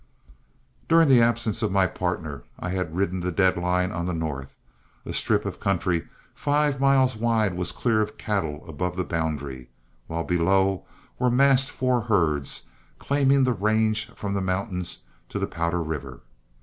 [0.89, 4.55] During the absence of my partner, I had ridden the dead line on the north.
[5.05, 9.69] A strip of country five miles wide was clear of cattle above the boundary,
[10.07, 10.87] while below
[11.19, 12.63] were massed four herds,
[12.97, 16.21] claiming the range from the mountains to the Powder River.